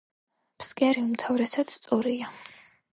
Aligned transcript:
ფსკერი 0.63 1.05
უმთავრესად 1.09 1.77
სწორია. 1.77 2.35